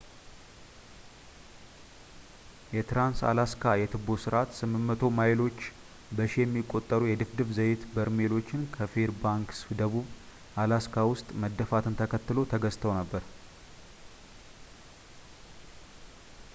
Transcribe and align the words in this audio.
የትራንስ-አላስካ 2.75 3.73
የትቦ 3.79 4.15
ስርዓት 4.23 4.55
800 4.59 5.09
ማይሎች 5.17 5.59
በሺ 6.19 6.33
የሚቆጠሩ 6.41 7.01
የድፍድፍ 7.11 7.51
ዘይት 7.57 7.83
በርሜሎች 7.97 8.49
ከፌርባንክስ 8.77 9.61
ደቡብ፣ 9.81 10.05
አላስካ 10.65 11.05
ውስጥ 11.11 11.29
መደፋትን 11.45 11.99
ተከትሎ 12.01 12.37
ተዘግተው 12.55 12.95
ነበር 13.01 13.25